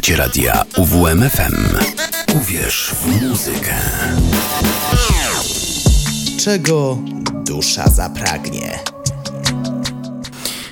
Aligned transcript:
Słuchacie 0.00 0.16
radia 0.16 0.64
UWMFM. 0.76 1.76
Uwierz 2.36 2.94
w 2.94 3.22
muzykę. 3.22 3.74
Czego 6.44 6.98
dusza 7.44 7.88
zapragnie? 7.88 8.78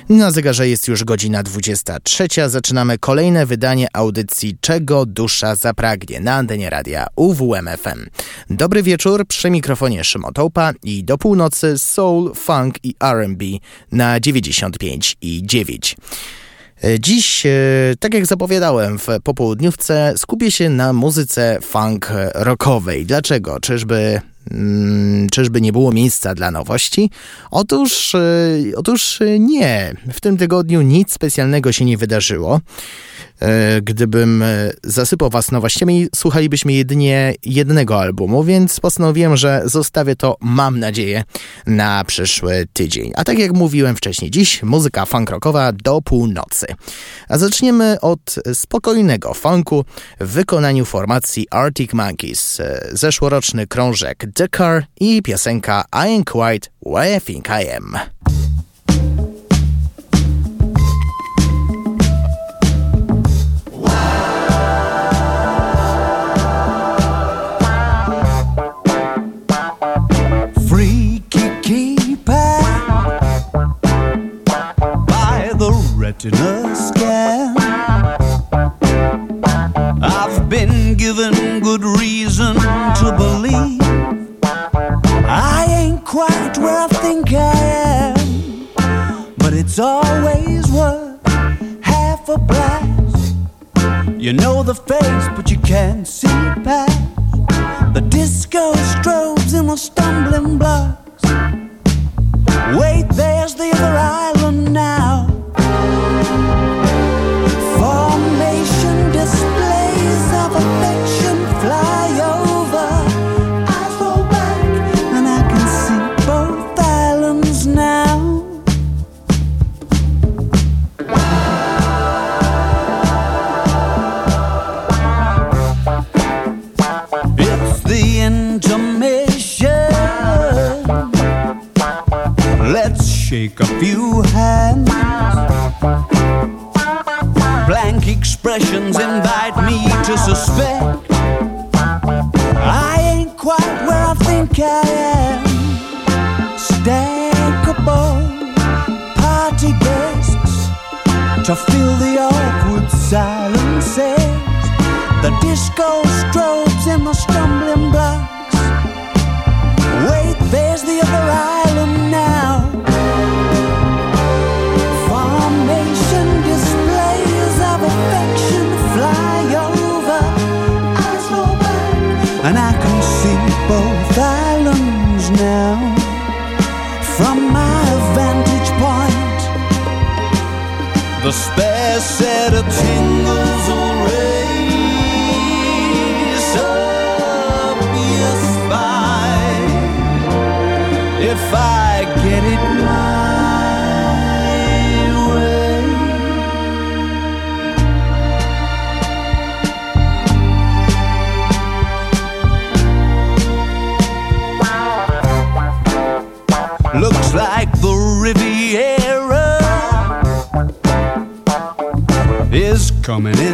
Na 0.09 0.31
zegarze 0.31 0.69
jest 0.69 0.87
już 0.87 1.03
godzina 1.03 1.43
23. 1.43 2.27
Zaczynamy 2.47 2.97
kolejne 2.97 3.45
wydanie 3.45 3.87
audycji 3.93 4.57
Czego 4.61 5.05
dusza 5.05 5.55
zapragnie 5.55 6.19
na 6.19 6.35
antenie 6.35 6.69
radia 6.69 7.07
UWMFM. 7.15 8.05
Dobry 8.49 8.83
wieczór, 8.83 9.27
przy 9.27 9.49
mikrofonie 9.49 10.03
Szymon 10.03 10.33
Tołpa 10.33 10.71
i 10.83 11.03
do 11.03 11.17
północy 11.17 11.77
soul, 11.77 12.33
funk 12.35 12.75
i 12.83 12.95
R&B 12.99 13.45
na 13.91 14.19
95 14.19 15.17
i 15.21 15.41
9. 15.45 15.95
Dziś, 16.99 17.45
e, 17.45 17.49
tak 17.99 18.13
jak 18.13 18.25
zapowiadałem 18.25 18.99
w 18.99 19.07
popołudniówce, 19.23 20.13
skupię 20.17 20.51
się 20.51 20.69
na 20.69 20.93
muzyce 20.93 21.59
funk 21.61 22.13
rockowej. 22.35 23.05
Dlaczego? 23.05 23.59
Czyżby 23.59 24.21
Mm, 24.51 25.29
czyżby 25.29 25.61
nie 25.61 25.71
było 25.71 25.91
miejsca 25.91 26.35
dla 26.35 26.51
nowości? 26.51 27.09
Otóż, 27.51 28.15
e, 28.15 28.19
otóż 28.75 29.19
nie. 29.39 29.93
W 30.13 30.21
tym 30.21 30.37
tygodniu 30.37 30.81
nic 30.81 31.13
specjalnego 31.13 31.71
się 31.71 31.85
nie 31.85 31.97
wydarzyło. 31.97 32.61
E, 33.41 33.81
gdybym 33.81 34.43
e, 34.43 34.71
zasypał 34.83 35.29
was 35.29 35.51
nowościami, 35.51 36.07
słuchalibyśmy 36.15 36.73
jedynie 36.73 37.33
jednego 37.43 37.99
albumu, 37.99 38.43
więc 38.43 38.79
postanowiłem, 38.79 39.37
że 39.37 39.61
zostawię 39.65 40.15
to, 40.15 40.37
mam 40.41 40.79
nadzieję, 40.79 41.23
na 41.67 42.03
przyszły 42.03 42.67
tydzień. 42.73 43.11
A 43.15 43.23
tak 43.23 43.39
jak 43.39 43.53
mówiłem 43.53 43.95
wcześniej, 43.95 44.31
dziś 44.31 44.63
muzyka 44.63 45.05
funk 45.05 45.29
rockowa 45.29 45.71
do 45.71 46.01
północy. 46.01 46.67
A 47.29 47.37
zaczniemy 47.37 47.97
od 48.01 48.35
spokojnego 48.53 49.33
funku 49.33 49.85
w 50.19 50.27
wykonaniu 50.27 50.85
formacji 50.85 51.47
Arctic 51.51 51.93
Monkeys. 51.93 52.59
E, 52.59 52.89
zeszłoroczny 52.91 53.67
krążek 53.67 54.25
The 54.35 54.47
Car 54.57 54.85
i 54.99 55.21
piosenka 55.21 55.83
I 55.93 55.95
Ain't 55.95 56.23
Quite 56.23 56.69
Where 56.85 57.17
I 57.17 57.21
Think 57.21 57.47
I 57.47 57.69
Am. 57.69 58.18
Retina 76.23 76.75
scan. 76.75 77.55
I've 80.01 80.49
been 80.49 80.95
given 80.95 81.61
good 81.61 81.83
reason 81.83 82.55
to 82.55 83.15
believe 83.17 83.79
I 84.43 85.65
ain't 85.69 86.03
quite 86.03 86.57
where 86.57 86.81
I 86.81 86.87
think 86.87 87.31
I 87.31 88.15
am, 88.15 88.67
but 89.37 89.53
it's 89.53 89.79
always 89.79 90.69
worth 90.71 91.25
half 91.81 92.27
a 92.27 92.37
blast. 92.37 93.35
You 94.17 94.33
know 94.33 94.63
the 94.63 94.75
face, 94.75 95.27
but 95.37 95.49
you 95.49 95.57
can't 95.59 96.05
see 96.05 96.27
past 96.65 96.99
the 97.93 98.01
disco 98.09 98.73
strobes 98.73 99.57
and 99.57 99.69
the 99.69 99.77
stumbling 99.77 100.57
blocks. 100.57 100.78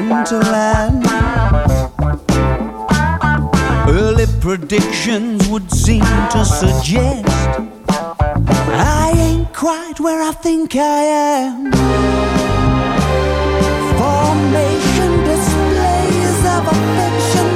Coming. 0.10 1.04
Early 3.88 4.26
predictions 4.40 5.48
would 5.50 5.72
seem 5.72 6.04
to 6.04 6.46
suggest 6.46 7.26
I 8.68 9.14
ain't 9.16 9.54
quite 9.54 10.00
where 10.00 10.22
I 10.22 10.32
think 10.32 10.76
I 10.76 11.04
am. 11.40 11.72
Formation 13.98 15.24
displays 15.24 16.40
of 16.56 16.68
affection 16.68 17.55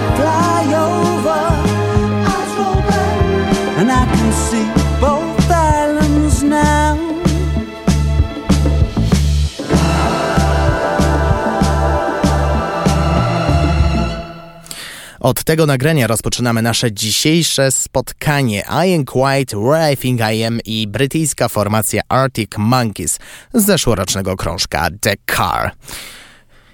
Od 15.19 15.43
tego 15.43 15.65
nagrania 15.65 16.07
rozpoczynamy 16.07 16.61
nasze 16.61 16.91
dzisiejsze 16.91 17.71
spotkanie. 17.71 18.63
I 18.87 18.95
am 18.95 19.05
quite 19.05 19.57
where 19.57 19.93
I 19.93 19.97
think 19.97 20.21
I 20.33 20.43
am 20.43 20.59
i 20.65 20.87
brytyjska 20.87 21.49
formacja 21.49 22.01
Arctic 22.09 22.51
Monkeys 22.57 23.19
z 23.53 23.65
zeszłorocznego 23.65 24.35
krążka 24.35 24.87
The 25.01 25.13
Car. 25.35 25.71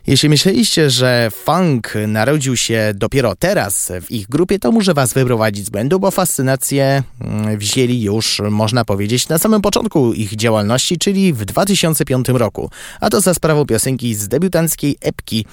Jeśli 0.07 0.29
myśleliście, 0.29 0.89
że 0.89 1.31
funk 1.31 1.93
narodził 2.07 2.57
się 2.57 2.91
dopiero 2.95 3.35
teraz 3.35 3.91
w 4.01 4.11
ich 4.11 4.27
grupie, 4.27 4.59
to 4.59 4.71
muszę 4.71 4.93
was 4.93 5.13
wyprowadzić 5.13 5.65
z 5.65 5.69
błędu, 5.69 5.99
bo 5.99 6.11
fascynację 6.11 7.03
mm, 7.21 7.57
wzięli 7.57 8.01
już, 8.01 8.41
można 8.49 8.85
powiedzieć, 8.85 9.29
na 9.29 9.37
samym 9.37 9.61
początku 9.61 10.13
ich 10.13 10.35
działalności, 10.35 10.97
czyli 10.97 11.33
w 11.33 11.45
2005 11.45 12.27
roku. 12.29 12.69
A 12.99 13.09
to 13.09 13.21
za 13.21 13.33
sprawą 13.33 13.65
piosenki 13.65 14.15
z 14.15 14.27
debiutanckiej 14.27 14.97
epki 15.01 15.45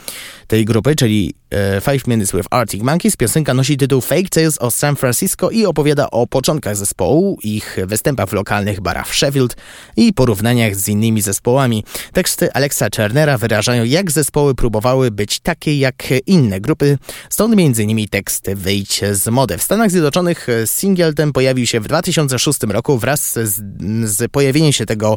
tej 0.46 0.64
grupy, 0.64 0.94
czyli 0.94 1.34
e, 1.50 1.81
Five 1.81 2.06
Minutes 2.06 2.32
with 2.32 2.46
Arctic 2.50 2.82
Monkeys. 2.82 3.16
Piosenka 3.16 3.54
nosi 3.54 3.76
tytuł 3.76 4.00
Fake 4.00 4.28
Tales 4.28 4.62
of 4.62 4.75
San 4.75 4.96
Francisco 4.96 5.50
i 5.50 5.66
opowiada 5.66 6.10
o 6.10 6.26
początkach 6.26 6.76
zespołu, 6.76 7.38
ich 7.43 7.78
występach 7.87 8.28
w 8.28 8.32
lokalnych 8.32 8.81
barach 8.81 9.08
w 9.08 9.14
Sheffield 9.14 9.56
i 9.96 10.12
porównaniach 10.12 10.76
z 10.76 10.88
innymi 10.88 11.22
zespołami. 11.22 11.84
Teksty 12.12 12.52
Alexa 12.52 12.90
Turnera 12.90 13.38
wyrażają, 13.38 13.84
jak 13.84 14.10
zespoł 14.10 14.41
zespoły 14.42 14.54
próbowały 14.54 15.10
być 15.10 15.40
takie 15.40 15.78
jak 15.78 16.08
inne 16.26 16.60
grupy, 16.60 16.98
stąd 17.30 17.54
m.in. 17.58 18.08
tekst 18.08 18.50
Wyjdź 18.54 19.00
z 19.12 19.28
mody. 19.28 19.58
W 19.58 19.62
Stanach 19.62 19.90
Zjednoczonych 19.90 20.46
singiel 20.66 21.14
ten 21.14 21.32
pojawił 21.32 21.66
się 21.66 21.80
w 21.80 21.88
2006 21.88 22.62
roku 22.62 22.98
wraz 22.98 23.32
z, 23.32 23.62
z 24.04 24.30
pojawieniem 24.30 24.72
się 24.72 24.86
tego 24.86 25.16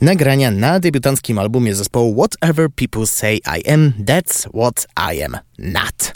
nagrania 0.00 0.50
na 0.50 0.80
debiutanckim 0.80 1.38
albumie 1.38 1.74
zespołu 1.74 2.14
Whatever 2.14 2.68
People 2.70 3.06
Say 3.06 3.36
I 3.36 3.72
Am, 3.72 3.92
That's 4.04 4.48
What 4.48 4.86
I 5.14 5.22
Am 5.22 5.38
Not. 5.58 6.12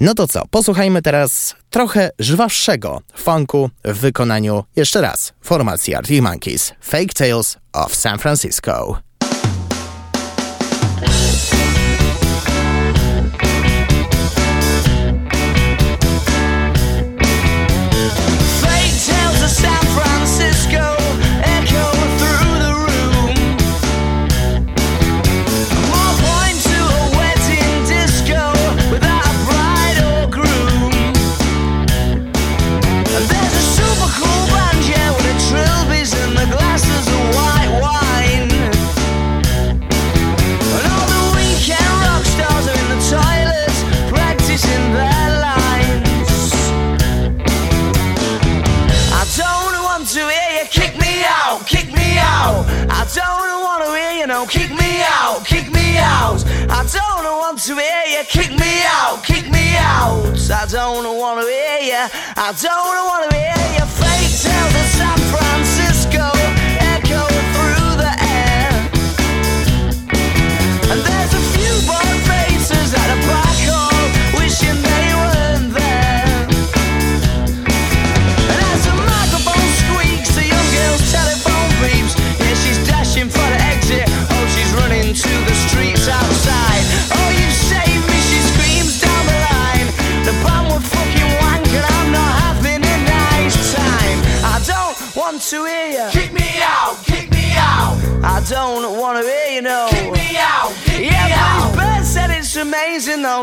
No 0.00 0.14
to 0.14 0.28
co, 0.28 0.46
posłuchajmy 0.50 1.02
teraz 1.02 1.54
trochę 1.70 2.10
żwawszego 2.18 3.00
funku 3.16 3.70
w 3.84 3.98
wykonaniu, 3.98 4.64
jeszcze 4.76 5.00
raz, 5.00 5.32
formacji 5.40 5.94
Arctic 5.94 6.20
Monkeys, 6.20 6.72
Fake 6.80 7.14
Tales 7.14 7.58
of 7.72 7.94
San 7.94 8.18
Francisco. 8.18 9.07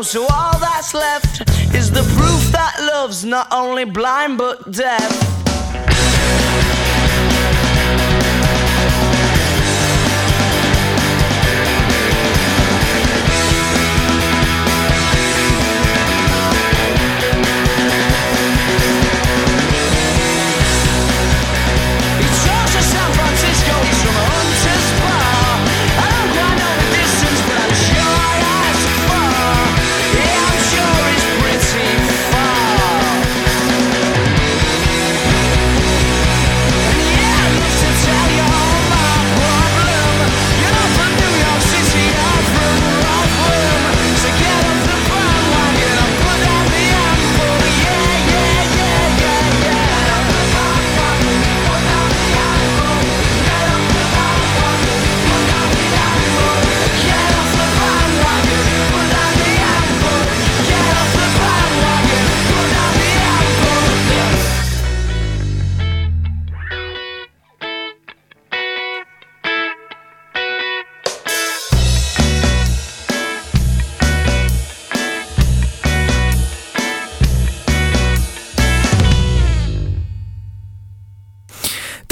So 0.02 0.26
all 0.30 0.58
that's 0.58 0.92
left 0.92 1.40
is 1.74 1.90
the 1.90 2.02
proof 2.16 2.52
that 2.52 2.76
love's 2.92 3.24
not 3.24 3.48
only 3.50 3.84
blind 3.84 4.36
but 4.36 4.70
deaf. 4.70 6.65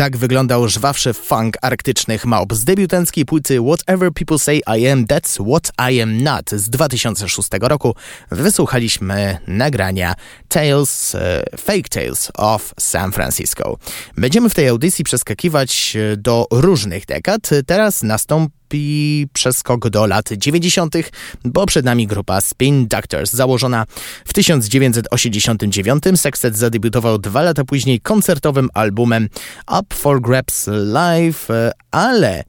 Tak 0.05 0.17
wyglądał 0.17 0.69
żwawszy 0.69 1.13
funk 1.13 1.57
arktycznych 1.63 2.27
małp 2.27 2.55
z 2.55 2.65
debiutanckiej 2.65 3.25
płyty 3.25 3.59
Whatever 3.61 4.13
People 4.13 4.39
Say 4.39 4.61
I 4.79 4.89
Am, 4.89 5.07
That's 5.07 5.49
What 5.49 5.93
I 5.93 6.01
Am 6.01 6.23
Not 6.23 6.51
z 6.51 6.71
2006 6.71 7.49
roku. 7.61 7.95
Wysłuchaliśmy 8.31 9.39
nagrania 9.47 10.15
Tales, 10.49 11.15
e, 11.15 11.45
Fake 11.59 11.89
Tales 11.91 12.33
of 12.35 12.75
San 12.81 13.13
Francisco. 13.13 13.79
Będziemy 14.17 14.49
w 14.49 14.55
tej 14.55 14.69
audycji 14.69 15.05
przeskakiwać 15.05 15.97
e, 15.97 16.17
do 16.17 16.47
różnych 16.51 17.07
dekad. 17.07 17.51
Teraz 17.67 18.03
nastąpi 18.03 18.64
i 18.75 19.27
przeskok 19.33 19.89
do 19.89 20.07
lat 20.07 20.29
90., 20.37 20.95
bo 21.45 21.67
przed 21.67 21.85
nami 21.85 22.07
grupa 22.07 22.41
Spin 22.41 22.87
Doctors, 22.87 23.33
założona 23.33 23.87
w 24.25 24.33
1989. 24.33 26.05
Sextet 26.17 26.57
zadebiutował 26.57 27.19
dwa 27.19 27.43
lata 27.43 27.65
później 27.65 28.01
koncertowym 28.01 28.69
albumem 28.75 29.29
Up 29.79 29.95
for 29.95 30.21
Grabs 30.21 30.67
Live, 30.73 31.49
ale 31.91 32.45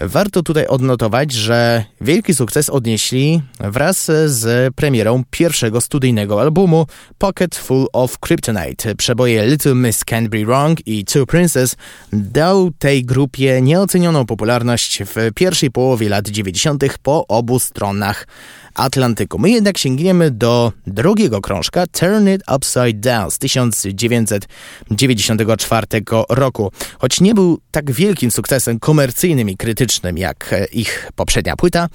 Warto 0.00 0.42
tutaj 0.42 0.66
odnotować, 0.66 1.32
że 1.32 1.84
wielki 2.00 2.34
sukces 2.34 2.70
odnieśli 2.70 3.42
wraz 3.60 4.10
z 4.26 4.74
premierą 4.74 5.22
pierwszego 5.30 5.80
studyjnego 5.80 6.40
albumu 6.40 6.86
Pocket 7.18 7.56
Full 7.56 7.86
of 7.92 8.18
Kryptonite. 8.18 8.94
Przeboje 8.94 9.46
Little 9.46 9.74
Miss 9.74 10.04
Can 10.04 10.28
Be 10.28 10.44
Wrong 10.44 10.86
i 10.86 11.04
Two 11.04 11.26
Princess 11.26 11.76
dał 12.12 12.70
tej 12.70 13.04
grupie 13.04 13.62
nieocenioną 13.62 14.26
popularność 14.26 15.02
w 15.02 15.16
pierwszej 15.34 15.70
połowie 15.70 16.08
lat 16.08 16.28
90. 16.28 16.84
po 17.02 17.26
obu 17.26 17.58
stronach 17.58 18.26
Atlantyku. 18.74 19.38
My 19.38 19.50
jednak 19.50 19.78
sięgniemy 19.78 20.30
do 20.30 20.72
drugiego 20.86 21.40
krążka 21.40 21.86
Turn 21.86 22.28
It 22.28 22.42
Upside 22.56 22.92
Down 22.92 23.30
z 23.30 23.38
1994 23.38 25.86
roku. 26.28 26.72
Choć 26.98 27.20
nie 27.20 27.34
był 27.34 27.60
tak 27.70 27.90
wielkim 27.90 28.30
sukcesem 28.30 28.78
komercyjnym 28.78 29.50
i 29.50 29.56
krytycznym 29.56 30.18
jak 30.18 30.54
ich 30.72 31.10
poprzednia 31.16 31.56
płyta, 31.56 31.88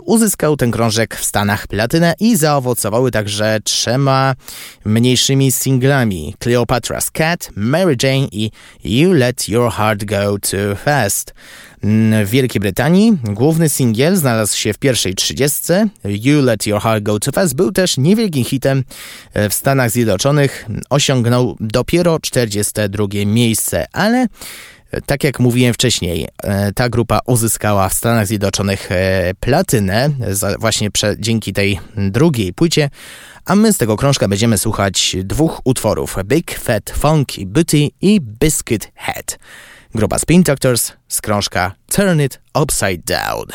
uzyskał 0.00 0.56
ten 0.56 0.70
krążek 0.70 1.16
w 1.16 1.24
Stanach 1.24 1.66
platynę 1.66 2.14
i 2.20 2.36
zaowocowały 2.36 3.10
także 3.10 3.58
trzema 3.64 4.34
mniejszymi 4.84 5.52
singlami 5.52 6.34
Cleopatra's 6.44 7.10
Cat, 7.12 7.50
Mary 7.56 7.96
Jane 8.02 8.28
i 8.32 8.50
You 8.84 9.12
Let 9.12 9.48
Your 9.48 9.72
Heart 9.72 10.04
Go 10.04 10.38
Too 10.38 10.76
Fast. 10.84 11.34
W 12.24 12.30
Wielkiej 12.30 12.60
Brytanii 12.60 13.18
główny 13.24 13.68
singiel 13.68 14.16
znalazł 14.16 14.56
się 14.56 14.72
w 14.72 14.78
pierwszej 14.78 15.14
trzydziestce. 15.14 15.88
You 16.04 16.42
Let 16.42 16.66
Your 16.66 16.80
Heart 16.80 17.02
Go 17.02 17.20
Too 17.20 17.32
Fast 17.32 17.54
był 17.54 17.72
też 17.72 17.96
niewielkim 17.96 18.44
hitem 18.44 18.84
w 19.50 19.54
Stanach 19.54 19.90
Zjednoczonych. 19.90 20.66
Osiągnął 20.90 21.56
dopiero 21.60 22.18
42 22.20 23.06
miejsce, 23.26 23.86
ale 23.92 24.26
Tak 25.06 25.24
jak 25.24 25.40
mówiłem 25.40 25.74
wcześniej, 25.74 26.28
e, 26.42 26.72
ta 26.72 26.88
grupa 26.88 27.20
uzyskała 27.26 27.88
w 27.88 27.94
Stanach 27.94 28.26
Zjednoczonych 28.26 28.92
e, 28.92 29.32
platynę 29.40 30.10
właśnie 30.58 30.90
dzięki 31.18 31.52
tej 31.52 31.80
drugiej 31.96 32.52
płycie, 32.52 32.90
a 33.44 33.56
my 33.56 33.72
z 33.72 33.76
tego 33.76 33.96
krążka 33.96 34.28
będziemy 34.28 34.58
słuchać 34.58 35.16
dwóch 35.24 35.60
utworów: 35.64 36.16
Big 36.24 36.58
Fat 36.58 36.90
Funky 36.90 37.46
Booty 37.46 37.88
i 38.00 38.20
Biscuit 38.20 38.92
Head. 38.94 39.38
Grupa 39.94 40.18
Spin 40.18 40.42
Doctors 40.42 40.92
z 41.08 41.20
krążka 41.20 41.72
Turn 41.92 42.20
It 42.20 42.40
Upside 42.54 42.98
Down. 42.98 43.46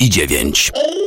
I 0.00 0.08
9. 0.08 0.97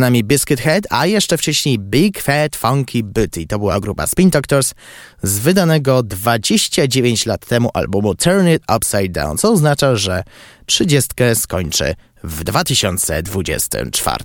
nami 0.00 0.24
Biscuit 0.24 0.60
Head, 0.60 0.84
a 0.90 1.06
jeszcze 1.06 1.38
wcześniej 1.38 1.78
Big 1.78 2.22
Fat 2.22 2.56
Funky 2.56 3.02
Booty. 3.02 3.46
To 3.46 3.58
była 3.58 3.80
grupa 3.80 4.06
Spin 4.06 4.30
Doctors 4.30 4.74
z 5.22 5.38
wydanego 5.38 6.02
29 6.02 7.26
lat 7.26 7.46
temu 7.46 7.70
albumu 7.74 8.14
Turn 8.14 8.48
It 8.48 8.62
Upside 8.76 9.08
Down, 9.08 9.38
co 9.38 9.52
oznacza, 9.52 9.96
że 9.96 10.22
30 10.66 11.10
skończy 11.34 11.94
w 12.24 12.44
2024. 12.44 14.24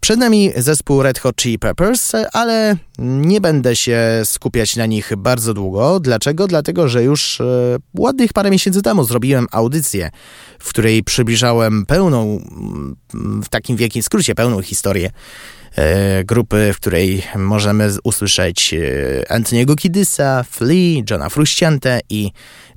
Przed 0.00 0.20
nami 0.20 0.50
zespół 0.56 1.02
Red 1.02 1.18
Hot 1.18 1.36
Chili 1.36 1.58
Peppers, 1.58 2.12
ale 2.32 2.76
nie 2.98 3.40
będę 3.40 3.76
się 3.76 4.00
skupiać 4.24 4.76
na 4.76 4.86
nich 4.86 5.12
bardzo 5.16 5.54
długo. 5.54 6.00
Dlaczego? 6.00 6.46
Dlatego, 6.46 6.88
że 6.88 7.02
już 7.02 7.40
e, 7.40 7.76
ładnych 7.98 8.32
parę 8.32 8.50
miesięcy 8.50 8.82
temu 8.82 9.04
zrobiłem 9.04 9.46
audycję, 9.52 10.10
w 10.58 10.68
której 10.68 11.02
przybliżałem 11.02 11.86
pełną, 11.86 12.40
w 13.42 13.48
takim 13.48 13.76
wielkim 13.76 14.02
skrócie, 14.02 14.34
pełną 14.34 14.62
historię 14.62 15.10
e, 15.76 16.24
grupy, 16.24 16.72
w 16.74 16.76
której 16.76 17.22
możemy 17.36 17.90
usłyszeć 18.04 18.74
e, 18.74 19.32
Antoniego 19.32 19.76
Kidysa, 19.76 20.44
Flea, 20.50 21.02
Johna 21.10 21.28
Frusciante 21.28 22.00
i 22.10 22.32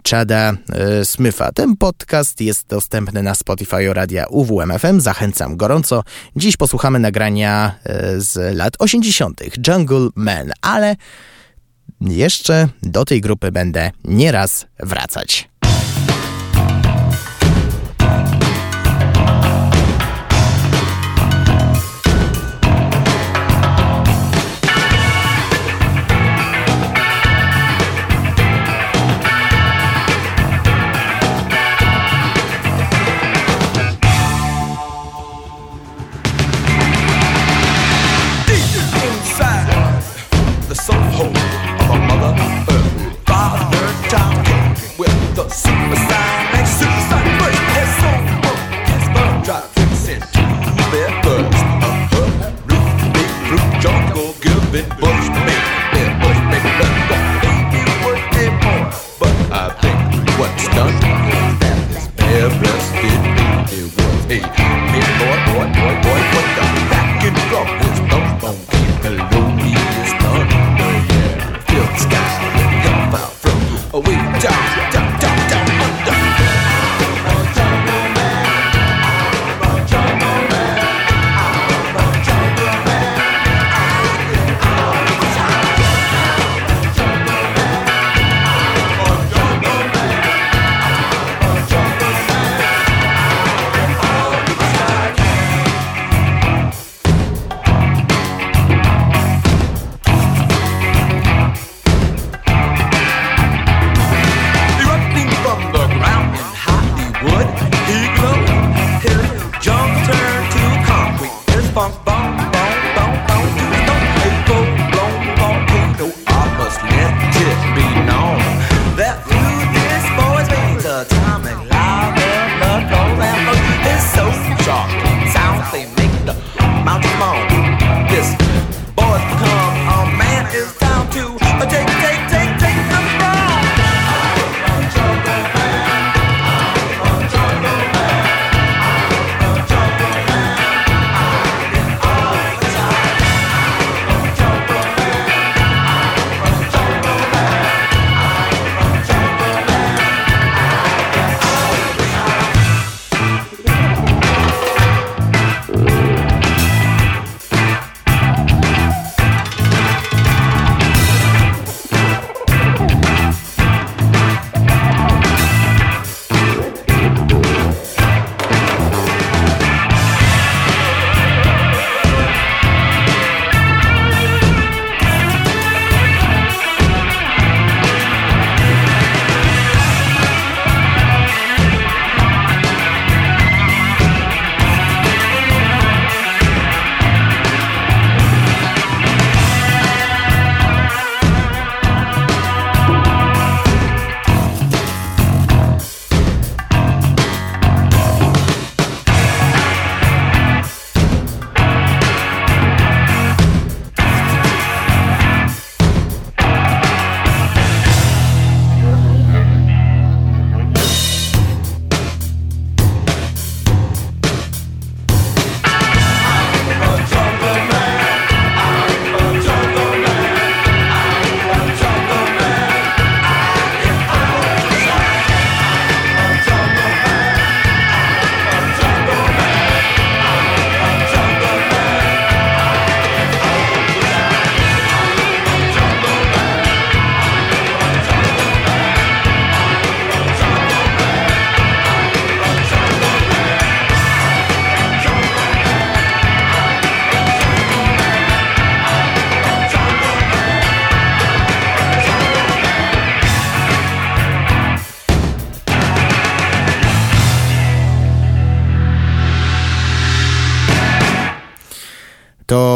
Chada 0.10 0.54
e, 0.70 1.06
Smitha. 1.06 1.52
Ten 1.52 1.78
podcast 1.78 2.42
jest 2.42 2.68
dostępny 2.68 3.24
na 3.24 3.36
Spotify 3.36 3.94
radia 3.94 4.26
UWMFM. 4.30 5.00
Zachęcam 5.00 5.58
gorąco. 5.58 6.04
Dziś 6.36 6.58
posłuchamy 6.58 7.00
nagrania 7.00 7.76
e, 7.84 8.22
z 8.22 8.58
lat 8.58 8.74
80. 8.80 9.42
Jungle 9.68 10.10
Man, 10.16 10.52
ale 10.62 10.96
jeszcze 12.02 12.68
do 12.82 13.06
tej 13.06 13.22
grupy 13.22 13.52
będę 13.52 13.92
nieraz 14.04 14.66
wracać. 14.80 15.50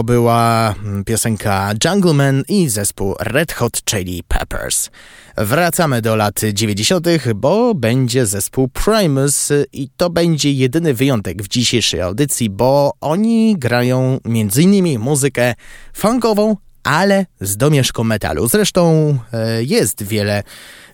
Była 0.07 0.75
mm, 0.83 1.03
piosenka 1.03 1.73
Jungleman 1.85 2.43
i 2.47 2.69
zespół 2.69 3.15
Red 3.19 3.53
Hot 3.53 3.81
Chili 3.89 4.23
Peppers. 4.23 4.89
Wracamy 5.37 6.01
do 6.01 6.15
lat 6.15 6.41
90., 6.53 7.07
bo 7.35 7.75
będzie 7.75 8.25
zespół 8.25 8.67
Primus 8.67 9.51
i 9.73 9.89
to 9.97 10.09
będzie 10.09 10.51
jedyny 10.51 10.93
wyjątek 10.93 11.43
w 11.43 11.47
dzisiejszej 11.47 12.01
audycji, 12.01 12.49
bo 12.49 12.93
oni 13.01 13.55
grają 13.57 14.19
m.in. 14.25 14.99
muzykę 14.99 15.55
funkową, 15.93 16.55
ale 16.83 17.25
z 17.41 17.57
domieszką 17.57 18.03
metalu. 18.03 18.47
Zresztą 18.47 19.17
e, 19.33 19.63
jest 19.63 20.03
wiele 20.03 20.43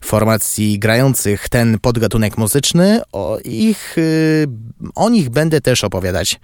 formacji 0.04 0.80
grających 0.80 1.50
ten 1.50 1.80
podgatunek 1.80 2.38
muzyczny. 2.38 3.02
O, 3.12 3.40
ich, 3.46 3.98
y, 3.98 4.48
o 4.96 5.10
nich 5.10 5.30
będę 5.30 5.62
też 5.62 5.84
opowiadać 5.84 6.40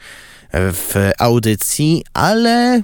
w 0.54 1.12
audycji, 1.20 2.04
ale 2.14 2.82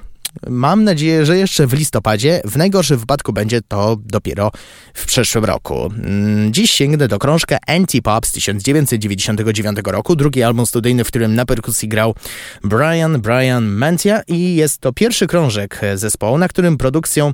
Mam 0.49 0.83
nadzieję, 0.83 1.25
że 1.25 1.37
jeszcze 1.37 1.67
w 1.67 1.73
listopadzie. 1.73 2.41
W 2.45 2.57
najgorszym 2.57 2.97
wypadku 2.97 3.33
będzie 3.33 3.61
to 3.61 3.97
dopiero 4.05 4.51
w 4.93 5.05
przyszłym 5.05 5.45
roku. 5.45 5.85
Mm, 5.85 6.53
dziś 6.53 6.71
sięgnę 6.71 7.07
do 7.07 7.19
krążka 7.19 7.57
Anti-Pop 7.67 8.25
z 8.25 8.31
1999 8.31 9.77
roku, 9.85 10.15
drugi 10.15 10.43
album 10.43 10.65
studyjny, 10.65 11.03
w 11.03 11.07
którym 11.07 11.35
na 11.35 11.45
perkusji 11.45 11.87
grał 11.87 12.15
Brian 12.63 13.21
Brian 13.21 13.65
Mantia 13.65 14.21
i 14.27 14.55
jest 14.55 14.81
to 14.81 14.93
pierwszy 14.93 15.27
krążek 15.27 15.81
zespołu, 15.95 16.37
na 16.37 16.47
którym 16.47 16.77
produkcją 16.77 17.31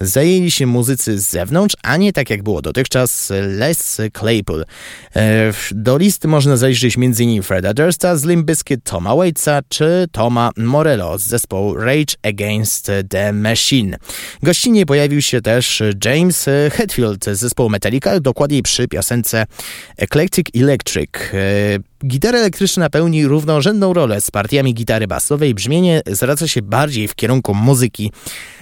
zajęli 0.00 0.50
się 0.50 0.66
muzycy 0.66 1.18
z 1.18 1.30
zewnątrz, 1.30 1.76
a 1.82 1.96
nie 1.96 2.12
tak 2.12 2.30
jak 2.30 2.42
było 2.42 2.62
dotychczas 2.62 3.32
Les 3.58 4.00
Claypool. 4.18 4.64
E, 5.16 5.52
do 5.70 5.98
listy 5.98 6.28
można 6.28 6.56
zajrzeć 6.56 6.96
m.in. 6.96 7.42
Freda 7.42 7.74
Dursta, 7.74 8.18
Slim 8.18 8.44
Biscuit, 8.44 8.84
Toma 8.84 9.16
Waitsa 9.16 9.60
czy 9.68 10.08
Toma 10.12 10.50
Morello 10.56 11.18
z 11.18 11.22
zespołu 11.22 11.74
Rage 11.74 12.14
Against 12.22 12.43
Against 12.44 12.90
the 13.08 13.32
Machine. 13.32 13.96
Gościnie 14.42 14.86
pojawił 14.86 15.22
się 15.22 15.40
też 15.40 15.82
James 16.04 16.46
Hetfield 16.72 17.24
z 17.24 17.38
zespołu 17.38 17.70
Metallica, 17.70 18.20
dokładniej 18.20 18.62
przy 18.62 18.88
piosence 18.88 19.46
Eclectic 19.96 20.46
Electric. 20.56 21.10
Gitara 22.06 22.38
elektryczna 22.38 22.90
pełni 22.90 23.26
równorzędną 23.26 23.92
rolę 23.92 24.20
z 24.20 24.30
partiami 24.30 24.74
gitary 24.74 25.06
basowej. 25.06 25.54
Brzmienie 25.54 26.02
zwraca 26.06 26.48
się 26.48 26.62
bardziej 26.62 27.08
w 27.08 27.14
kierunku 27.14 27.54
muzyki 27.54 28.12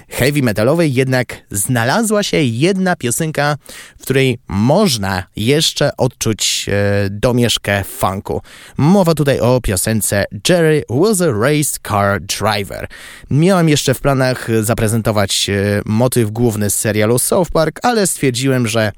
heavy 0.08 0.42
metalowej, 0.42 0.94
jednak 0.94 1.36
znalazła 1.50 2.22
się 2.22 2.36
jedna 2.36 2.96
piosenka, 2.96 3.56
w 3.98 4.02
której 4.02 4.38
można 4.48 5.24
jeszcze 5.36 5.96
odczuć 5.96 6.66
e, 6.68 7.08
domieszkę 7.10 7.84
funku. 7.84 8.42
Mowa 8.76 9.14
tutaj 9.14 9.40
o 9.40 9.60
piosence 9.60 10.24
Jerry 10.48 10.82
was 10.90 11.20
a 11.20 11.26
race 11.26 11.78
car 11.88 12.20
driver. 12.20 12.88
Miałem 13.30 13.68
jeszcze 13.68 13.94
w 13.94 14.00
planach 14.00 14.48
zaprezentować 14.60 15.50
e, 15.50 15.82
motyw 15.86 16.30
główny 16.30 16.70
z 16.70 16.74
serialu 16.74 17.18
South 17.18 17.50
Park, 17.50 17.80
ale 17.82 18.06
stwierdziłem, 18.06 18.68
że 18.68 18.92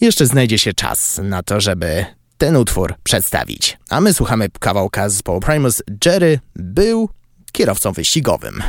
jeszcze 0.00 0.26
znajdzie 0.26 0.58
się 0.58 0.72
czas 0.72 1.20
na 1.22 1.42
to, 1.42 1.60
żeby 1.60 2.06
ten 2.38 2.56
utwór 2.56 2.94
przedstawić. 3.02 3.78
A 3.90 4.00
my 4.00 4.14
słuchamy 4.14 4.48
kawałka 4.60 5.08
z 5.08 5.22
Paul 5.22 5.40
Primus. 5.40 5.82
Jerry 6.04 6.38
był 6.56 7.08
kierowcą 7.52 7.92
wyścigowym. 7.92 8.62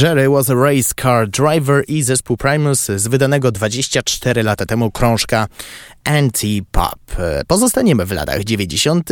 Jerry 0.00 0.28
was 0.28 0.50
a 0.50 0.54
race 0.54 0.94
car 1.02 1.28
driver 1.28 1.84
i 1.88 2.02
zespół 2.02 2.36
Primus 2.36 2.86
z 2.86 3.08
wydanego 3.08 3.52
24 3.52 4.42
lata 4.42 4.66
temu 4.66 4.90
krążka 4.90 5.46
Anti-Pop. 6.04 7.16
Pozostaniemy 7.46 8.06
w 8.06 8.12
latach 8.12 8.44
90. 8.44 9.10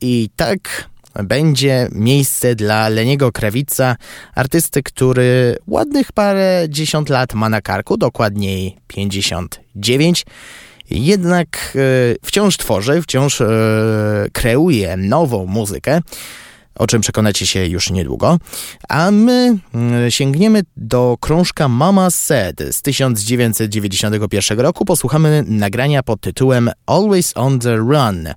i 0.00 0.30
tak 0.36 0.88
będzie 1.24 1.88
miejsce 1.92 2.54
dla 2.54 2.88
Leniego 2.88 3.32
Krawica, 3.32 3.96
artysty, 4.34 4.82
który 4.82 5.56
ładnych 5.66 6.12
parę 6.12 6.66
dziesiąt 6.68 7.08
lat 7.08 7.34
ma 7.34 7.48
na 7.48 7.60
karku, 7.60 7.96
dokładniej 7.96 8.76
59. 8.88 10.26
Jednak 10.90 11.76
e, 11.76 11.80
wciąż 12.22 12.56
tworzy, 12.56 13.02
wciąż 13.02 13.40
e, 13.40 13.46
kreuje 14.32 14.96
nową 14.96 15.46
muzykę 15.46 16.00
o 16.74 16.86
czym 16.86 17.00
przekonacie 17.00 17.46
się 17.46 17.66
już 17.66 17.90
niedługo. 17.90 18.38
A 18.88 19.10
my 19.10 19.58
mm, 19.74 20.10
sięgniemy 20.10 20.62
do 20.76 21.16
krążka 21.20 21.68
Mama 21.68 22.10
Said 22.10 22.62
z 22.70 22.82
1991 22.82 24.60
roku. 24.60 24.84
Posłuchamy 24.84 25.44
nagrania 25.48 26.02
pod 26.02 26.20
tytułem 26.20 26.70
Always 26.86 27.32
on 27.36 27.58
the 27.58 27.76
Run. 27.76 28.28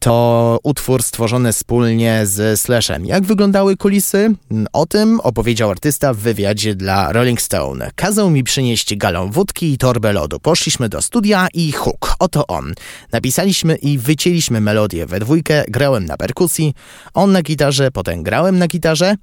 To 0.00 0.58
utwór 0.62 1.02
stworzony 1.02 1.52
wspólnie 1.52 2.26
z 2.26 2.60
Slashem. 2.60 3.06
Jak 3.06 3.24
wyglądały 3.24 3.76
kulisy? 3.76 4.34
O 4.72 4.86
tym 4.86 5.20
opowiedział 5.20 5.70
artysta 5.70 6.14
w 6.14 6.16
wywiadzie 6.16 6.74
dla 6.74 7.12
Rolling 7.12 7.42
Stone. 7.42 7.90
Kazał 7.94 8.30
mi 8.30 8.44
przynieść 8.44 8.96
galon 8.96 9.30
wódki 9.30 9.72
i 9.72 9.78
torbę 9.78 10.12
lodu. 10.12 10.40
Poszliśmy 10.40 10.88
do 10.88 11.02
studia 11.02 11.48
i 11.54 11.72
huk. 11.72 12.14
Oto 12.18 12.46
on. 12.46 12.74
Napisaliśmy 13.12 13.76
i 13.76 13.98
wycięliśmy 13.98 14.60
melodię 14.60 15.06
we 15.06 15.20
dwójkę, 15.20 15.64
grałem 15.68 16.04
na 16.04 16.16
perkusji, 16.16 16.74
on 17.14 17.32
na 17.32 17.42
gitarze, 17.42 17.90
potem 17.90 18.22
grałem 18.22 18.58
na 18.58 18.66
gitarze 18.66 19.16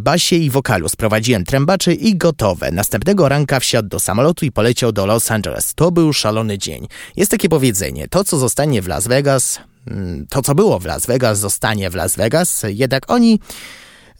basie 0.00 0.36
i 0.36 0.50
wokalu. 0.50 0.88
Sprowadziłem 0.88 1.44
trębaczy 1.44 1.94
i 1.94 2.16
gotowe. 2.16 2.70
Następnego 2.70 3.28
ranka 3.28 3.60
wsiadł 3.60 3.88
do 3.88 4.00
samolotu 4.00 4.44
i 4.44 4.52
poleciał 4.52 4.92
do 4.92 5.06
Los 5.06 5.30
Angeles. 5.30 5.74
To 5.74 5.90
był 5.90 6.12
szalony 6.12 6.58
dzień. 6.58 6.86
Jest 7.16 7.30
takie 7.30 7.48
powiedzenie, 7.48 8.08
to 8.08 8.24
co 8.24 8.38
zostanie 8.38 8.82
w 8.82 8.88
Las 8.88 9.08
Vegas, 9.08 9.60
mm, 9.86 10.26
to 10.30 10.42
co 10.42 10.54
było 10.54 10.78
w 10.78 10.84
Las 10.84 11.06
Vegas 11.06 11.38
zostanie 11.38 11.90
w 11.90 11.94
Las 11.94 12.16
Vegas, 12.16 12.62
jednak 12.68 13.10
oni 13.10 13.40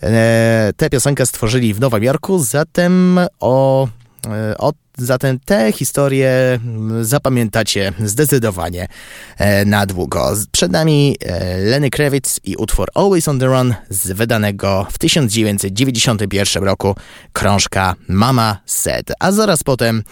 e, 0.03 0.73
tę 0.77 0.91
piosenkę 0.91 1.27
stworzyli 1.27 1.75
w 1.75 1.81
Nowym 1.81 2.03
Jorku, 2.03 2.39
zatem 2.39 3.19
e, 3.19 3.27
o 3.41 3.89
Zatem 4.99 5.39
te 5.45 5.73
historie 5.73 6.31
mm, 6.65 7.05
zapamiętacie 7.05 7.93
zdecydowanie 8.05 8.89
e, 9.39 9.65
na 9.65 9.87
długo. 9.87 10.33
Przed 10.53 10.73
nami 10.73 11.17
e, 11.21 11.59
Lenny 11.59 11.91
Kravitz 11.91 12.41
i 12.45 12.57
utwór 12.57 12.89
Always 12.95 13.29
on 13.29 13.39
the 13.39 13.47
Run 13.47 13.75
z 13.89 14.13
wydanego 14.13 14.87
w 14.93 14.99
1991 14.99 16.65
roku 16.65 16.95
krążka 17.33 17.95
Mama 18.09 18.59
Said, 18.67 19.13
a 19.21 19.33
zaraz 19.33 19.63
potem 19.63 20.03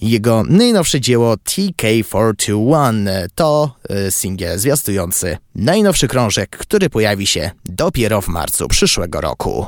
jego 0.00 0.42
najnowsze 0.48 1.00
dzieło 1.00 1.34
TK421 1.34 3.08
to 3.34 3.76
e, 3.88 4.10
singiel 4.10 4.58
zwiastujący 4.58 5.36
najnowszy 5.54 6.08
krążek, 6.08 6.50
który 6.50 6.90
pojawi 6.90 7.26
się 7.26 7.50
dopiero 7.64 8.20
w 8.20 8.28
marcu 8.28 8.68
przyszłego 8.68 9.20
roku. 9.20 9.66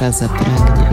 Dusza 0.00 0.12
zapragnie. 0.12 0.89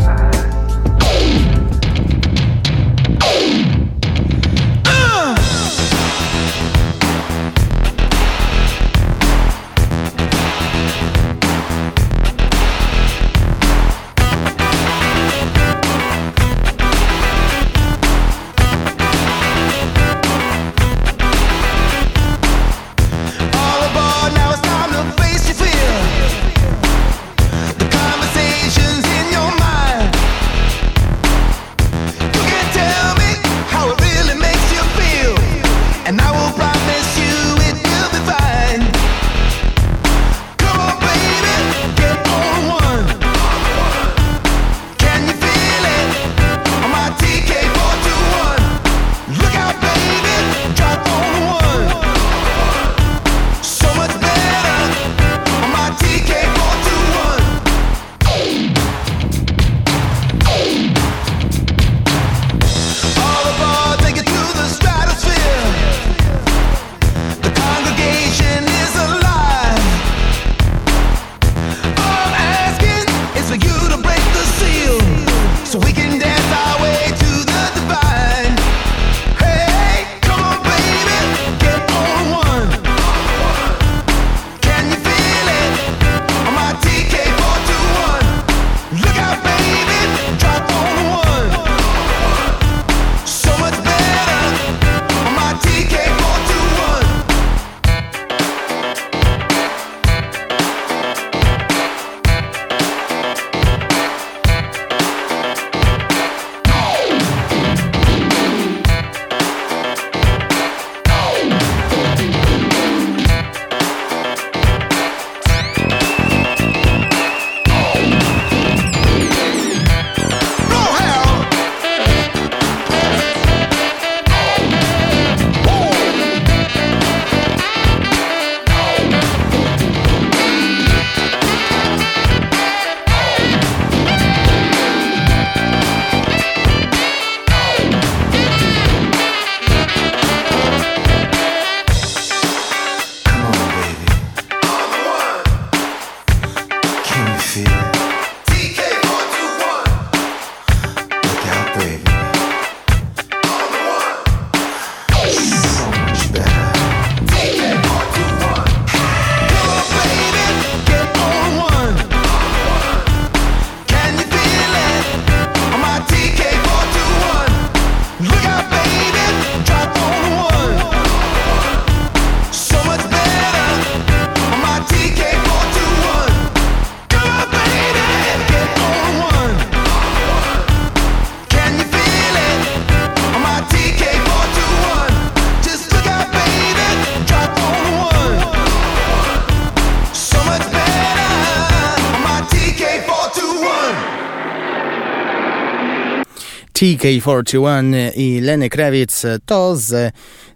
TK41 196.77 197.95
i 198.15 198.41
Lenny 198.41 198.69
Krawiec 198.69 199.25
to 199.45 199.75
z 199.75 200.13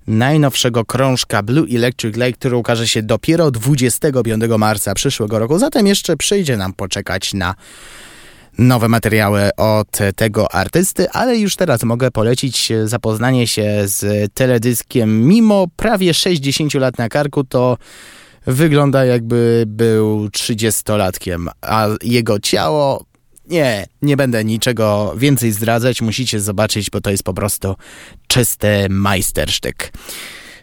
najnowszego 0.08 0.86
krążka 0.86 1.44
Blue 1.44 1.68
Electric 1.76 2.18
Lake, 2.18 2.34
który 2.34 2.56
ukaże 2.56 2.88
się 2.88 3.04
dopiero 3.04 3.52
25 3.52 4.44
marca 4.58 4.94
przyszłego 4.94 5.40
roku. 5.40 5.60
Zatem 5.60 5.88
jeszcze 5.88 6.18
przyjdzie 6.18 6.58
nam 6.58 6.74
poczekać 6.74 7.34
na 7.34 7.56
nowe 8.58 8.88
materiały 8.88 9.50
od 9.58 9.98
tego 10.16 10.54
artysty, 10.54 11.10
ale 11.10 11.38
już 11.38 11.56
teraz 11.56 11.84
mogę 11.84 12.12
polecić 12.12 12.72
zapoznanie 12.86 13.48
się 13.48 13.82
z 13.86 14.34
teledyskiem. 14.34 15.28
Mimo 15.28 15.68
prawie 15.76 16.14
60 16.14 16.74
lat 16.74 16.98
na 16.98 17.10
karku, 17.10 17.44
to 17.44 17.78
wygląda 18.48 19.06
jakby 19.06 19.64
był 19.68 20.28
30-latkiem, 20.28 21.48
a 21.62 21.88
jego 22.02 22.40
ciało 22.40 23.11
nie, 23.52 23.86
nie 24.02 24.18
będę 24.18 24.46
niczego 24.46 25.14
więcej 25.18 25.52
zdradzać, 25.52 26.02
musicie 26.02 26.40
zobaczyć, 26.40 26.90
bo 26.90 27.02
to 27.02 27.12
jest 27.12 27.24
po 27.24 27.34
prostu 27.34 27.76
czysty 28.28 28.88
majstersztyk. 28.90 29.92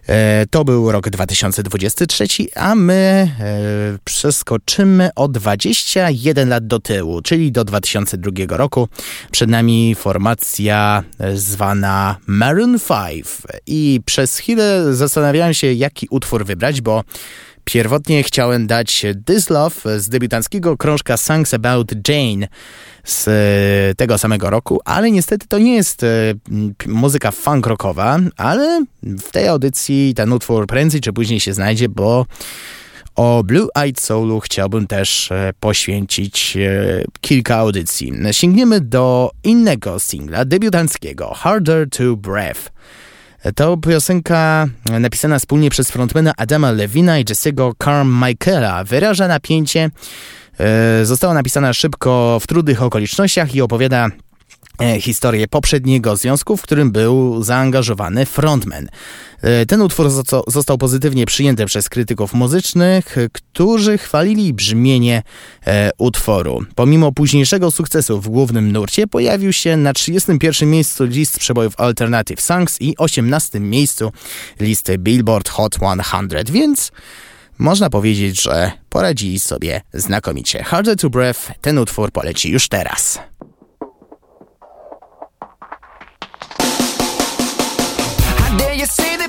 E, 0.08 0.46
to 0.50 0.64
był 0.64 0.92
rok 0.92 1.10
2023, 1.10 2.26
a 2.56 2.74
my 2.74 3.30
e, 3.40 3.98
przeskoczymy 4.04 5.10
o 5.16 5.28
21 5.28 6.48
lat 6.48 6.66
do 6.66 6.80
tyłu, 6.80 7.22
czyli 7.22 7.52
do 7.52 7.64
2002 7.64 8.56
roku. 8.56 8.88
Przed 9.30 9.50
nami 9.50 9.94
formacja 9.94 11.02
e, 11.18 11.36
zwana 11.36 12.16
Maroon 12.26 12.78
5 12.78 13.26
i 13.66 14.00
przez 14.04 14.38
chwilę 14.38 14.94
zastanawiałem 14.94 15.54
się, 15.54 15.72
jaki 15.72 16.06
utwór 16.10 16.46
wybrać, 16.46 16.80
bo 16.80 17.04
Pierwotnie 17.68 18.22
chciałem 18.22 18.66
dać 18.66 19.06
This 19.24 19.50
Love 19.50 20.00
z 20.00 20.08
debiutanckiego 20.08 20.76
krążka 20.76 21.16
Songs 21.16 21.54
About 21.54 22.08
Jane 22.08 22.48
z 23.04 23.28
e, 23.28 23.94
tego 23.94 24.18
samego 24.18 24.50
roku, 24.50 24.80
ale 24.84 25.10
niestety 25.10 25.46
to 25.48 25.58
nie 25.58 25.74
jest 25.74 26.02
e, 26.02 26.06
muzyka 26.86 27.30
funk 27.30 27.66
rockowa, 27.66 28.18
ale 28.36 28.84
w 29.02 29.30
tej 29.30 29.48
audycji 29.48 30.14
ten 30.16 30.32
utwór 30.32 30.66
prędzej 30.66 31.00
czy 31.00 31.12
później 31.12 31.40
się 31.40 31.54
znajdzie, 31.54 31.88
bo 31.88 32.26
o 33.14 33.42
Blue 33.44 33.68
Eyed 33.74 34.00
Soulu 34.00 34.40
chciałbym 34.40 34.86
też 34.86 35.32
e, 35.32 35.52
poświęcić 35.60 36.58
kilka 37.20 37.56
audycji. 37.56 38.12
Sięgniemy 38.32 38.80
do 38.80 39.30
innego 39.44 39.98
singla 39.98 40.44
debiutanckiego 40.44 41.34
Harder 41.34 41.90
to 41.90 42.16
Breath. 42.16 42.70
To 43.54 43.76
piosenka 43.76 44.66
napisana 45.00 45.38
wspólnie 45.38 45.70
przez 45.70 45.90
frontmana 45.90 46.32
Adama 46.36 46.72
Levina 46.72 47.18
i 47.18 47.24
Jesse'ego 47.24 47.72
Carmichaela 47.84 48.84
wyraża 48.84 49.28
napięcie. 49.28 49.90
E, 50.60 51.04
została 51.04 51.34
napisana 51.34 51.72
szybko 51.72 52.38
w 52.40 52.46
trudnych 52.46 52.82
okolicznościach 52.82 53.54
i 53.54 53.60
opowiada 53.60 54.08
historię 55.00 55.48
poprzedniego 55.48 56.16
związku, 56.16 56.56
w 56.56 56.62
którym 56.62 56.92
był 56.92 57.42
zaangażowany 57.42 58.26
frontman. 58.26 58.88
E, 59.42 59.66
ten 59.66 59.82
utwór 59.82 60.10
został 60.46 60.78
pozytywnie 60.78 61.26
przyjęty 61.26 61.66
przez 61.66 61.88
krytyków 61.88 62.34
muzycznych, 62.34 63.16
którzy 63.32 63.98
chwalili 63.98 64.54
brzmienie 64.54 65.22
e, 65.66 65.90
utworu. 65.98 66.64
Pomimo 66.74 67.12
późniejszego 67.12 67.70
sukcesu 67.70 68.20
w 68.20 68.28
głównym 68.28 68.72
nurcie 68.72 69.06
pojawił 69.06 69.52
się 69.52 69.76
na 69.76 69.92
31 69.92 70.70
miejscu 70.70 71.04
list 71.04 71.38
przebojów 71.38 71.74
Alternative 71.76 72.40
Songs 72.40 72.80
i 72.80 72.96
18 72.96 73.60
miejscu 73.60 74.12
listy 74.60 74.98
Billboard 74.98 75.48
Hot 75.48 75.74
100, 75.74 76.52
więc 76.52 76.92
można 77.58 77.90
powiedzieć, 77.90 78.42
że 78.42 78.72
poradzili 78.88 79.40
sobie 79.40 79.80
znakomicie. 79.94 80.62
Harder 80.62 80.96
to 80.96 81.10
Breath 81.10 81.40
ten 81.60 81.78
utwór 81.78 82.12
poleci 82.12 82.50
już 82.50 82.68
teraz. 82.68 83.18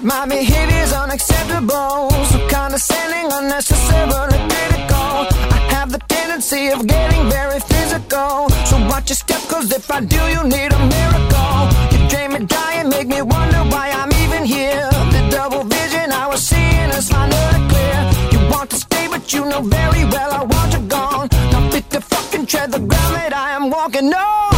My 0.10 0.26
behavior's 0.26 0.92
unacceptable. 0.92 2.10
So 2.32 2.38
condescending, 2.50 3.28
unnecessarily 3.32 4.40
critical. 4.50 5.12
I 5.56 5.60
have 5.76 5.92
the 5.92 6.02
tendency 6.08 6.70
of 6.70 6.88
getting 6.88 7.30
very 7.30 7.60
physical. 7.60 8.50
So 8.70 8.76
watch 8.90 9.10
your 9.12 9.20
step, 9.24 9.42
cause 9.48 9.72
if 9.72 9.90
I 9.92 10.02
do, 10.02 10.22
you 10.36 10.44
need 10.56 10.72
a 10.80 10.82
miracle. 10.96 11.62
You 11.94 12.00
drain 12.10 12.30
me 12.34 12.40
dry 12.54 12.74
and 12.82 12.90
make 12.90 13.08
me 13.08 13.22
wonder 13.22 13.62
why 13.74 13.92
I'm 14.00 14.12
even 14.24 14.44
here. 14.46 14.90
The 15.16 15.22
double 15.30 15.64
vision 15.64 16.12
I 16.12 16.26
was 16.28 16.42
seeing 16.42 16.90
is 16.98 17.08
finally 17.10 17.62
clear. 17.70 18.00
You 18.34 18.40
want 18.50 18.72
to 18.72 18.78
stay, 18.78 19.08
but 19.08 19.32
you 19.32 19.46
know 19.46 19.62
very 19.62 20.06
well 20.06 20.32
I 20.42 20.44
want 20.44 20.74
you 20.74 20.82
gone. 20.98 21.30
Now 21.52 21.70
fit 21.70 21.88
to 21.92 22.02
fucking 22.02 22.48
tread 22.48 22.72
the 22.72 22.80
ground 22.80 23.14
that 23.22 23.34
I 23.34 23.52
am 23.52 23.70
walking 23.70 24.12
on. 24.12 24.50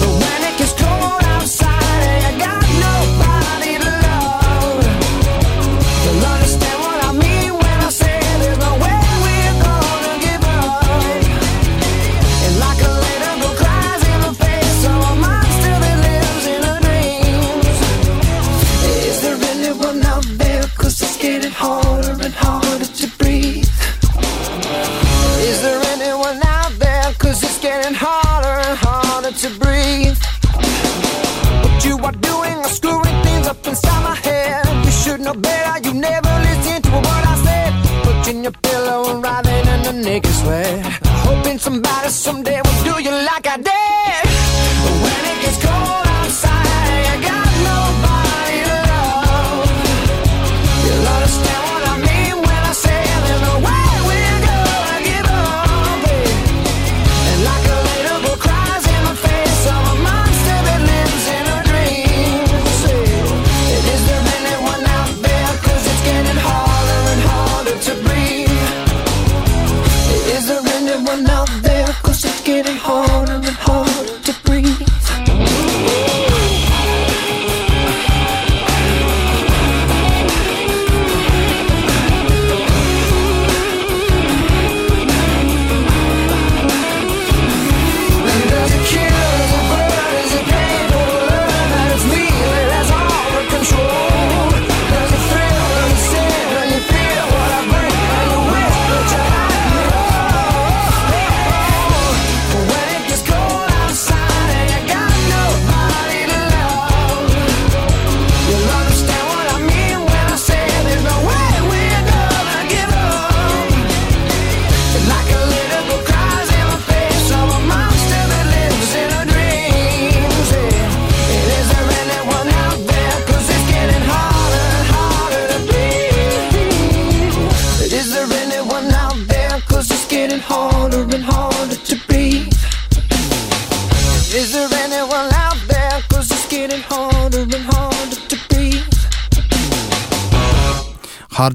But 0.00 0.12
when 0.22 0.40
it 0.50 0.56
to 22.32 23.08
breathe. 23.18 23.68
Is 25.40 25.62
there 25.62 25.80
anyone 25.94 26.40
out 26.42 26.72
there? 26.78 27.12
Cause 27.18 27.42
it's 27.42 27.58
getting 27.60 27.94
harder 27.94 28.60
and 28.68 28.78
harder 28.78 29.32
to 29.32 29.48
breathe. 29.58 30.18
What 31.62 31.84
you 31.84 31.96
are 32.04 32.12
doing 32.12 32.58
is 32.64 32.76
screwing 32.76 33.22
things 33.22 33.46
up 33.46 33.66
inside 33.66 34.02
my 34.02 34.14
head. 34.16 34.66
You 34.84 34.90
should 34.90 35.20
know 35.20 35.34
better, 35.34 35.88
you 35.88 35.94
never 35.94 36.32
listen 36.48 36.82
to 36.82 36.90
what 36.90 37.22
I 37.32 37.34
said. 37.44 37.72
Putting 38.04 38.42
your 38.42 38.52
pillow 38.52 39.10
and 39.10 39.22
writhing 39.22 39.66
in 39.74 39.82
the 39.82 39.92
naked 39.92 40.32
sweat. 40.32 40.84
Hoping 41.26 41.58
somebody 41.58 42.08
someday 42.08 42.60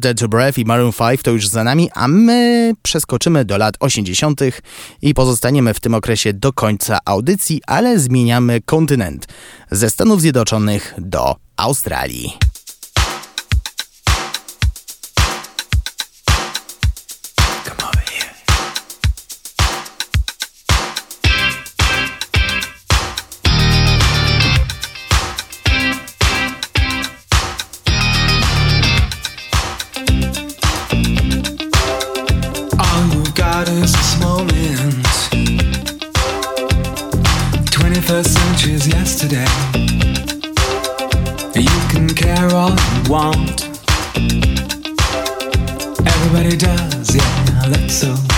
Harder 0.04 0.22
to 0.22 0.28
Breath 0.28 0.58
i 0.58 0.66
Maroon 0.66 0.92
5 0.92 1.22
to 1.22 1.32
już 1.32 1.48
za 1.48 1.64
nami, 1.64 1.90
a 1.94 2.08
my 2.08 2.74
przeskoczymy 2.82 3.46
do 3.46 3.58
lat 3.58 3.76
80. 3.80 4.42
i 5.02 5.14
pozostaniemy 5.14 5.74
w 5.74 5.80
tym 5.80 5.94
okresie 5.94 6.34
do 6.34 6.54
końca 6.54 7.00
audycji, 7.06 7.62
ale 7.68 8.00
zmieniamy 8.00 8.62
kontynent 8.62 9.28
ze 9.72 9.90
Stanów 9.90 10.22
Zjednoczonych 10.22 10.94
do 10.98 11.36
Australii. 11.58 12.53
Yesterday. 38.88 39.48
You 41.56 41.80
can 41.90 42.08
care 42.10 42.48
all 42.54 42.70
you 42.70 43.10
want. 43.10 43.64
Everybody 46.06 46.56
does, 46.56 47.16
yeah, 47.16 47.70
that's 47.70 48.04
okay. 48.04 48.33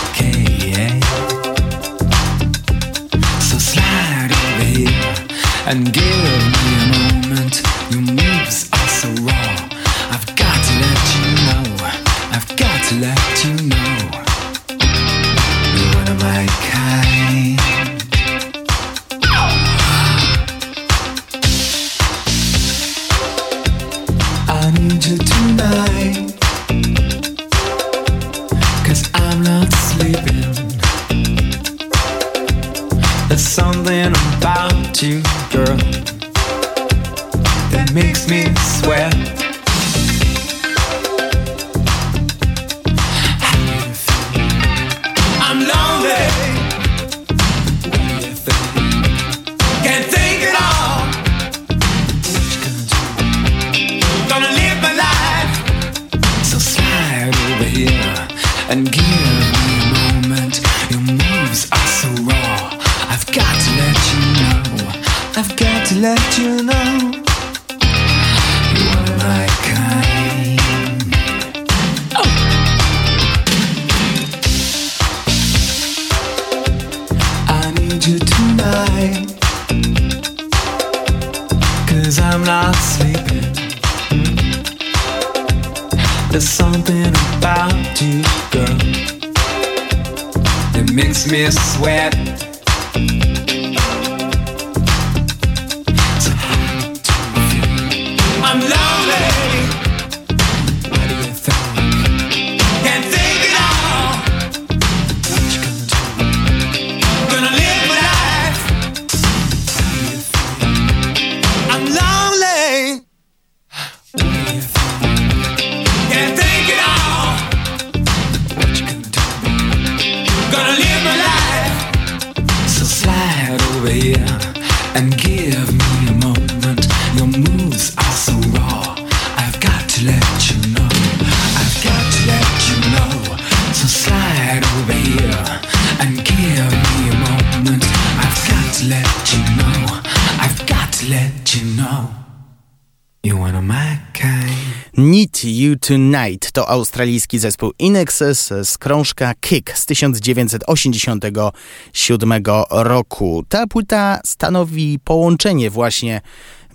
Tonight 145.87 146.51
to 146.51 146.69
australijski 146.69 147.39
zespół 147.39 147.71
Inexes 147.79 148.53
z 148.63 148.77
krążka 148.77 149.33
Kick 149.39 149.77
z 149.77 149.85
1987 149.85 152.43
roku. 152.71 153.43
Ta 153.49 153.67
płyta 153.67 154.19
stanowi 154.25 154.99
połączenie 155.03 155.69
właśnie 155.69 156.21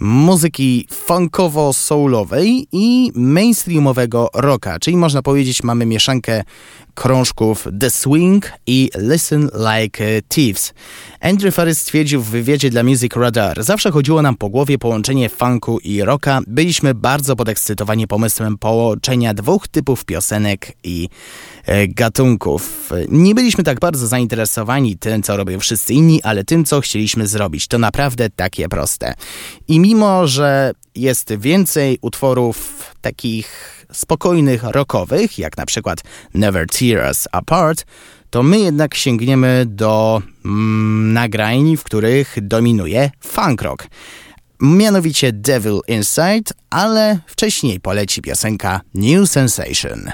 muzyki 0.00 0.86
funkowo-soulowej 1.06 2.66
i 2.72 3.12
mainstreamowego 3.14 4.28
rocka, 4.34 4.78
czyli 4.78 4.96
można 4.96 5.22
powiedzieć 5.22 5.62
mamy 5.62 5.86
mieszankę 5.86 6.42
krążków 6.94 7.68
The 7.80 7.90
Swing 7.90 8.52
i 8.66 8.90
Listen 8.98 9.50
Like 9.74 10.22
Thieves. 10.28 10.74
Andrew 11.20 11.54
Farris 11.54 11.78
stwierdził 11.78 12.22
w 12.22 12.28
wywiadzie 12.28 12.70
dla 12.70 12.82
Music 12.82 13.16
Radar, 13.16 13.64
zawsze 13.64 13.90
chodziło 13.90 14.22
nam 14.22 14.36
po 14.36 14.48
głowie 14.48 14.78
połączenie 14.78 15.28
funku 15.28 15.78
i 15.78 16.02
rocka. 16.02 16.40
Byliśmy 16.46 16.94
bardzo 16.94 17.36
podekscytowani 17.36 18.06
pomysłem 18.06 18.58
połączenia 18.58 19.34
dwóch 19.34 19.68
typów 19.68 20.04
piosenek 20.04 20.72
i 20.84 21.08
e, 21.66 21.88
gatunków. 21.88 22.90
Nie 23.08 23.34
byliśmy 23.34 23.64
tak 23.64 23.80
bardzo 23.80 24.06
zainteresowani 24.06 24.96
tym, 24.96 25.22
co 25.22 25.36
robią 25.36 25.58
wszyscy 25.58 25.94
inni, 25.94 26.22
ale 26.22 26.44
tym, 26.44 26.64
co 26.64 26.80
chcieliśmy 26.80 27.26
zrobić. 27.26 27.68
To 27.68 27.78
naprawdę 27.78 28.30
takie 28.30 28.68
proste. 28.68 29.14
I 29.68 29.80
mimo, 29.80 30.26
że 30.26 30.72
jest 30.94 31.34
więcej 31.38 31.98
utworów 32.00 32.84
takich 33.00 33.76
spokojnych, 33.92 34.62
rockowych, 34.62 35.38
jak 35.38 35.56
na 35.56 35.66
przykład 35.66 36.02
Never 36.34 36.66
Tear 36.66 37.06
Us 37.08 37.28
Apart, 37.32 37.84
to 38.30 38.42
my 38.42 38.58
jednak 38.58 38.94
sięgniemy 38.94 39.64
do 39.66 40.22
mm, 40.44 41.12
nagrań, 41.12 41.76
w 41.76 41.84
których 41.84 42.36
dominuje 42.42 43.10
funk 43.20 43.62
rock. 43.62 43.86
Mianowicie 44.60 45.32
Devil 45.32 45.80
Inside, 45.88 46.50
ale 46.70 47.18
wcześniej 47.26 47.80
poleci 47.80 48.22
piosenka 48.22 48.80
New 48.94 49.30
Sensation. 49.30 50.10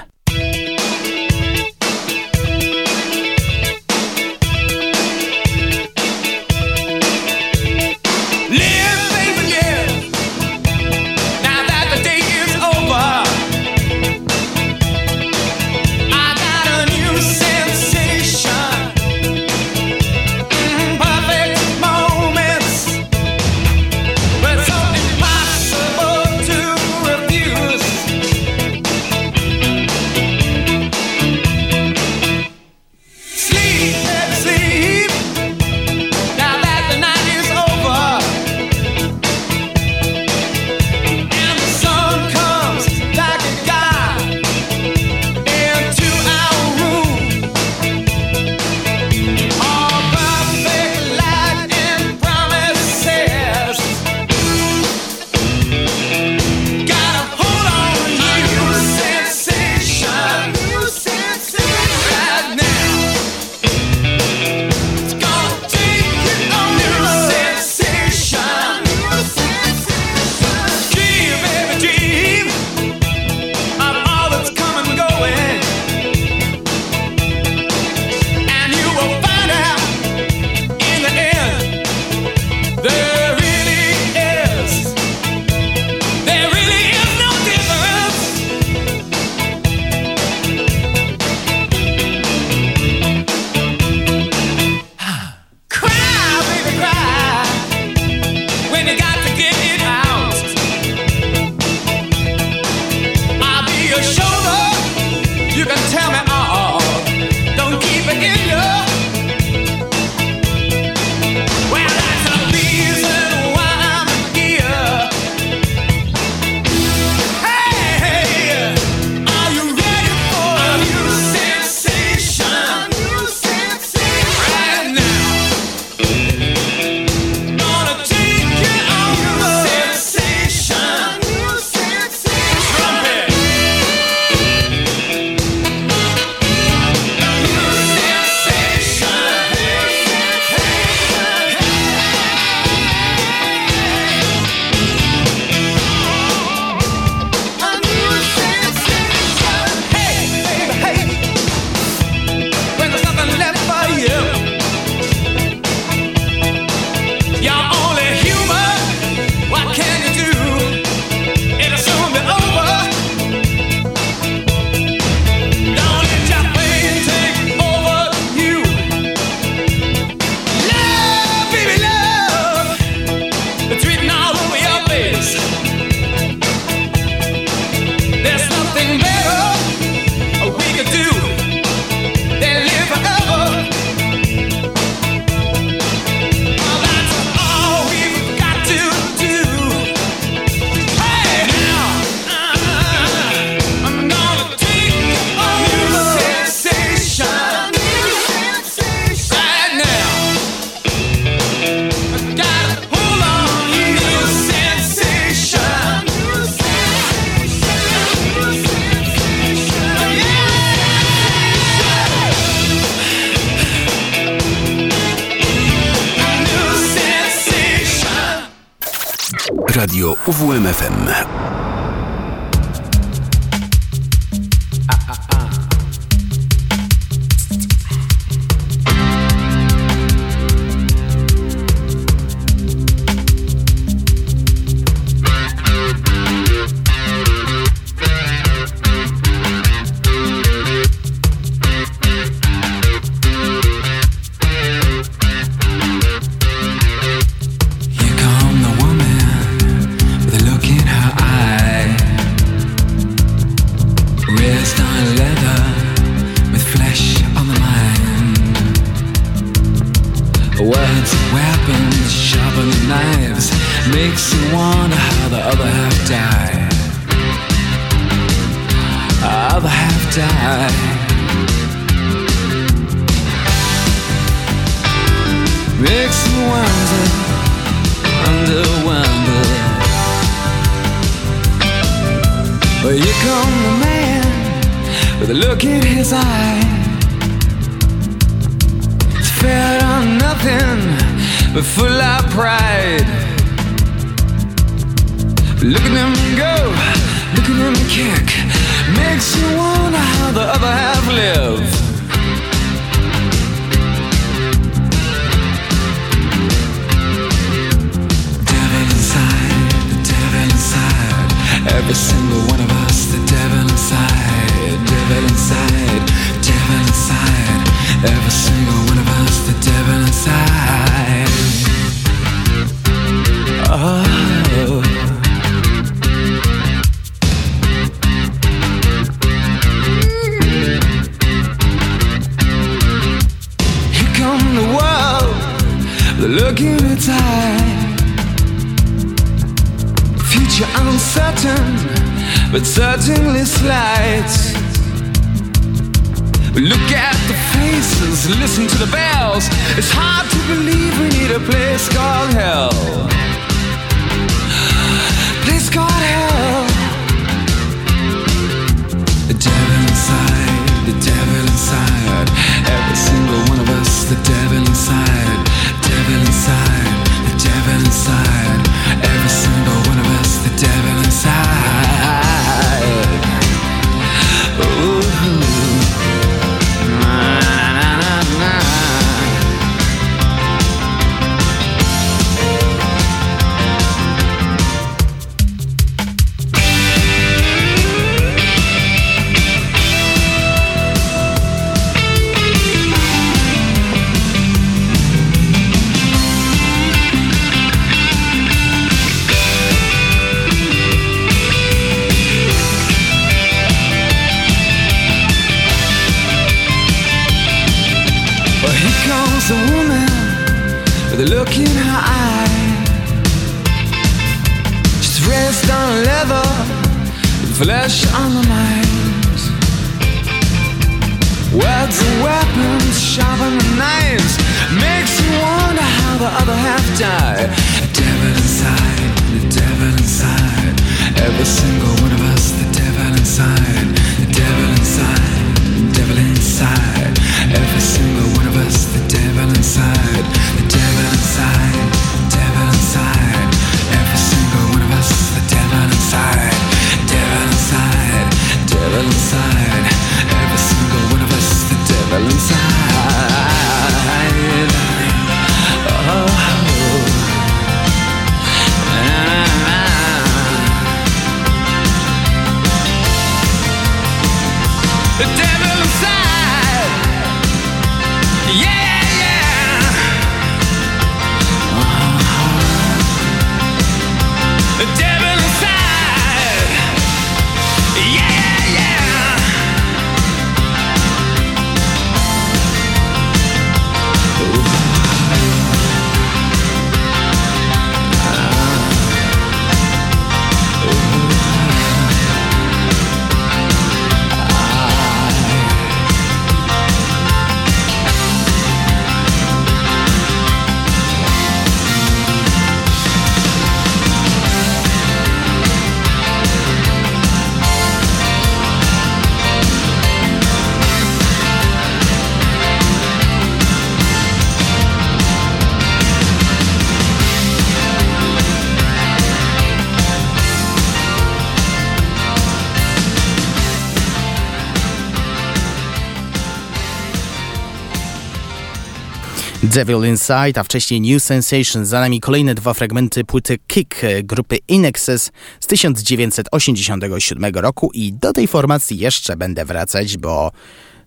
Devil 529.77 530.05
Inside, 530.05 530.59
a 530.59 530.63
wcześniej 530.63 531.01
New 531.01 531.23
Sensation. 531.23 531.85
Za 531.85 531.99
nami 531.99 532.19
kolejne 532.19 532.55
dwa 532.55 532.73
fragmenty 532.73 533.23
płyty 533.23 533.57
Kick 533.67 533.95
grupy 534.23 534.57
Inexes 534.67 535.31
z 535.59 535.67
1987 535.67 537.55
roku 537.55 537.91
i 537.93 538.13
do 538.13 538.33
tej 538.33 538.47
formacji 538.47 538.97
jeszcze 538.97 539.35
będę 539.35 539.65
wracać, 539.65 540.17
bo 540.17 540.51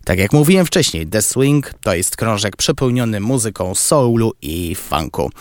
tak 0.03 0.19
jak 0.19 0.33
mówiłem 0.33 0.65
wcześniej, 0.65 1.07
The 1.07 1.21
Swing 1.21 1.73
to 1.83 1.93
jest 1.93 2.17
krążek 2.17 2.55
przepełniony 2.55 3.19
muzyką 3.19 3.75
soulu 3.75 4.33
i 4.41 4.75
funku. 4.75 5.31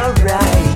Uwierz 0.00 0.69